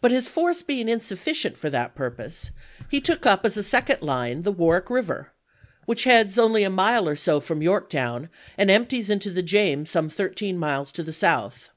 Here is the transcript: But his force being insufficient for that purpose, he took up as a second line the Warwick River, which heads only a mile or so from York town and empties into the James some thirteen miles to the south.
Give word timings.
But 0.00 0.12
his 0.12 0.30
force 0.30 0.62
being 0.62 0.88
insufficient 0.88 1.58
for 1.58 1.68
that 1.68 1.94
purpose, 1.94 2.52
he 2.90 3.02
took 3.02 3.26
up 3.26 3.44
as 3.44 3.58
a 3.58 3.62
second 3.62 4.00
line 4.00 4.40
the 4.40 4.50
Warwick 4.50 4.88
River, 4.88 5.32
which 5.84 6.04
heads 6.04 6.38
only 6.38 6.62
a 6.64 6.70
mile 6.70 7.06
or 7.06 7.16
so 7.16 7.38
from 7.38 7.60
York 7.60 7.90
town 7.90 8.30
and 8.56 8.70
empties 8.70 9.10
into 9.10 9.30
the 9.30 9.42
James 9.42 9.90
some 9.90 10.08
thirteen 10.08 10.56
miles 10.56 10.90
to 10.92 11.02
the 11.02 11.12
south. 11.12 11.68